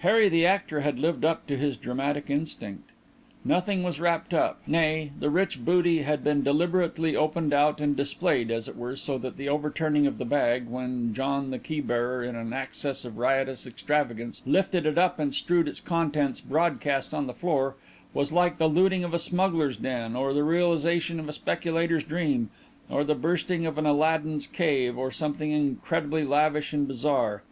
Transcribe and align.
Harry 0.00 0.28
the 0.28 0.44
Actor 0.44 0.80
had 0.80 0.98
lived 0.98 1.24
up 1.24 1.46
to 1.46 1.56
his 1.56 1.76
dramatic 1.76 2.24
instinct. 2.28 2.90
Nothing 3.44 3.84
was 3.84 4.00
wrapped 4.00 4.34
up; 4.34 4.60
nay, 4.66 5.12
the 5.20 5.30
rich 5.30 5.64
booty 5.64 6.02
had 6.02 6.24
been 6.24 6.42
deliberately 6.42 7.14
opened 7.14 7.52
out 7.52 7.80
and 7.80 7.94
displayed, 7.96 8.50
as 8.50 8.66
it 8.66 8.74
were, 8.76 8.96
so 8.96 9.18
that 9.18 9.36
the 9.36 9.48
overturning 9.48 10.04
of 10.04 10.18
the 10.18 10.24
bag, 10.24 10.66
when 10.66 11.14
John 11.14 11.52
the 11.52 11.60
keybearer 11.60 12.24
in 12.28 12.34
an 12.34 12.52
access 12.52 13.04
of 13.04 13.18
riotous 13.18 13.68
extravagance 13.68 14.42
lifted 14.44 14.84
it 14.84 14.98
up 14.98 15.20
and 15.20 15.32
strewed 15.32 15.68
its 15.68 15.78
contents 15.78 16.40
broadcast 16.40 17.14
on 17.14 17.28
the 17.28 17.32
floor, 17.32 17.76
was 18.12 18.32
like 18.32 18.58
the 18.58 18.66
looting 18.68 19.04
of 19.04 19.14
a 19.14 19.18
smuggler's 19.20 19.76
den, 19.76 20.16
or 20.16 20.34
the 20.34 20.42
realization 20.42 21.20
of 21.20 21.28
a 21.28 21.32
speculator's 21.32 22.02
dream, 22.02 22.50
or 22.90 23.04
the 23.04 23.14
bursting 23.14 23.64
of 23.64 23.78
an 23.78 23.86
Aladdin's 23.86 24.48
cave, 24.48 24.98
or 24.98 25.12
something 25.12 25.52
incredibly 25.52 26.24
lavish 26.24 26.72
and 26.72 26.88
bizarre. 26.88 27.44